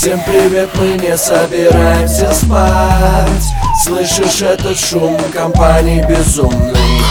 Всем 0.00 0.20
привет, 0.20 0.68
мы 0.76 0.92
не 0.92 1.16
собираемся 1.18 2.32
спать. 2.32 3.42
Слышишь 3.84 4.42
этот 4.42 4.78
шум 4.78 5.18
компании 5.34 6.06
безумный 6.08 7.02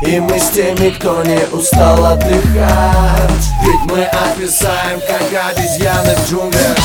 И 0.00 0.18
мы 0.18 0.40
с 0.40 0.48
теми, 0.48 0.88
кто 0.88 1.22
не 1.24 1.44
устал 1.52 2.02
отдыхать. 2.06 3.44
Ведь 3.60 3.80
мы 3.84 4.04
отвисаем, 4.04 5.00
как 5.00 5.50
обезьяны 5.50 6.16
в 6.16 6.30
джунглях. 6.30 6.78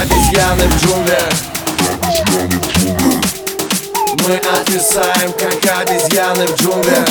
Обезьяны 0.00 0.62
в 0.62 0.84
джунглях. 0.84 1.32
Мы 4.28 4.36
отвисаем, 4.36 5.32
как 5.32 5.80
обезьяны 5.80 6.46
в 6.46 6.62
джунглях. 6.62 7.08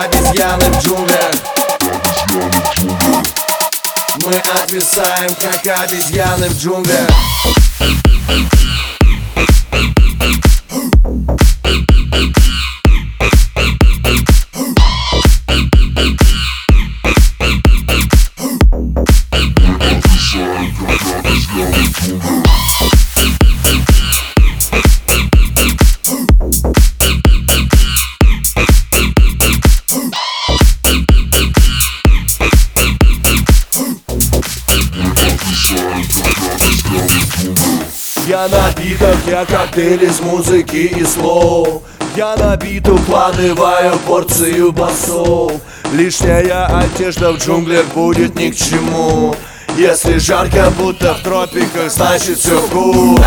Обезьяны 0.00 0.64
в 0.64 0.82
джунглях 0.82 1.34
мы 4.24 4.34
отвисаем, 4.62 5.34
как 5.34 5.82
обезьяны 5.82 6.48
в 6.48 6.58
джунглях 6.58 7.08
Я 38.26 38.46
напиток, 38.48 39.16
я 39.26 39.44
коктейль 39.46 40.04
из 40.04 40.20
музыки 40.20 40.76
и 40.76 41.04
слов. 41.04 41.82
Я 42.14 42.36
набит, 42.36 42.88
укладываю 42.88 43.98
порцию 44.06 44.72
басов. 44.72 45.52
Лишняя 45.92 46.66
одежда 46.66 47.32
в 47.32 47.38
джунглях 47.38 47.86
будет 47.94 48.34
ни 48.34 48.50
к 48.50 48.56
чему. 48.56 49.34
Если 49.76 50.18
жарко, 50.18 50.70
будто 50.76 51.14
в 51.14 51.22
тропиках, 51.22 51.90
значит 51.90 52.38
все 52.38 52.60
кул 52.68 53.18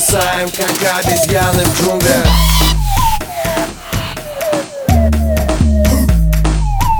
мы 0.00 0.06
отвисаем, 0.06 0.48
как 0.48 1.04
обезьяны 1.04 1.62
в 1.62 1.78
джунглях. 1.78 2.26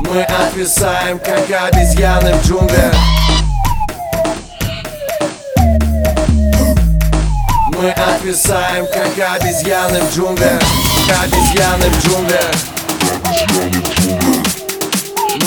Мы 0.01 0.23
отвисаем, 0.23 1.19
как 1.19 1.51
обезьяны 1.51 2.35
в 2.35 2.47
джунглях. 2.47 2.95
Мы 7.69 7.91
отвисаем, 7.91 8.86
как 8.92 9.19
обезьяны 9.35 10.01
в 10.03 10.14
джунглях. 10.14 10.61
Обезьяны 11.23 11.89
в 11.89 12.07
джунглях. 12.07 12.55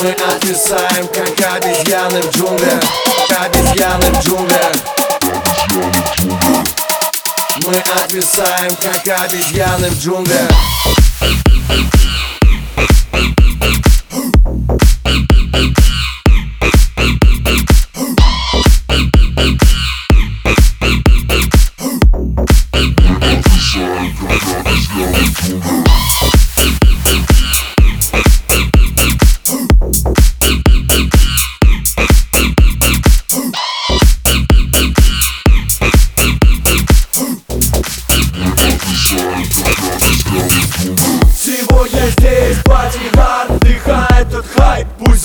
Мы 0.02 0.12
отвисаем, 0.12 1.08
как 1.08 1.56
обезьяны 1.56 2.22
в 2.22 2.36
джунглях. 2.36 2.84
Обезьяны 3.30 4.06
в 4.12 4.26
джунглях 4.26 4.74
мы 7.66 7.76
отвисаем, 8.04 8.76
как 8.78 9.06
обезьяны 9.24 9.90
в 9.90 10.00
джунглях 10.00 10.50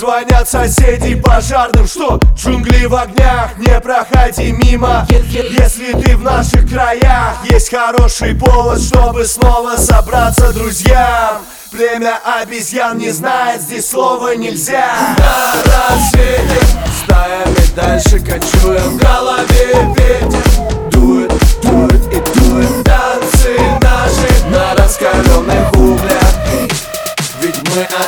звонят 0.09 0.49
соседи 0.49 1.13
пожарным, 1.15 1.87
что 1.87 2.19
джунгли 2.35 2.85
в 2.87 2.95
огнях 2.95 3.51
Не 3.57 3.79
проходи 3.79 4.51
мимо, 4.51 5.05
если 5.09 5.93
ты 5.93 6.17
в 6.17 6.23
наших 6.23 6.67
краях 6.67 7.37
Есть 7.43 7.69
хороший 7.69 8.33
повод, 8.33 8.81
чтобы 8.81 9.25
снова 9.25 9.75
собраться 9.75 10.51
друзьям. 10.51 11.43
Племя 11.71 12.19
обезьян 12.41 12.97
не 12.97 13.11
знает, 13.11 13.61
здесь 13.61 13.87
слова 13.87 14.35
нельзя. 14.35 15.15
На 15.19 15.53
рассвете 15.63 16.65
стаями 17.03 17.75
дальше 17.75 18.19
кочуем 18.19 18.97
В 18.97 18.97
голове 18.97 19.58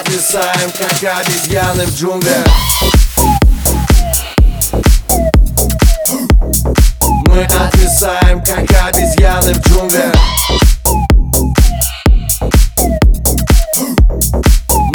мы 0.01 0.15
отвисаем, 0.15 0.71
как 0.71 1.19
обезьяны 1.19 1.85
в 1.85 1.95
джунглях. 1.95 2.47
Мы 7.27 7.43
отвисаем, 7.43 8.43
как 8.43 8.87
обезьяны 8.87 9.53
в 9.53 9.59
джунглях. 9.67 10.15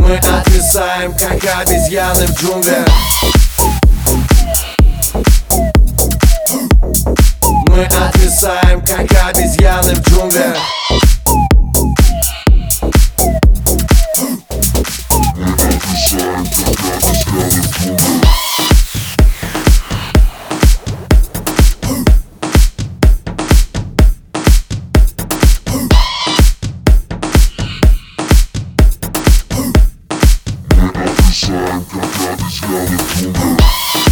Мы 0.01 0.17
отвисаем, 0.17 1.15
как 1.15 1.61
обезьяны 1.61 2.27
в 2.27 2.43
джунглях. 2.43 2.89
Мы 7.69 7.85
отвисаем, 7.85 8.81
как 8.81 9.29
обезьяны 9.29 9.95
в 9.95 10.01
джунглях 10.09 10.76
slime, 31.47 31.85
got, 31.85 32.03
got 32.19 32.39
these 32.41 32.61
gallant 32.61 33.33
boomers. 33.33 34.06